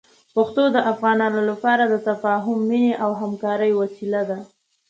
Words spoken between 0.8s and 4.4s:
افغانانو لپاره د تفاهم، مینې او همکارۍ وسیله ده.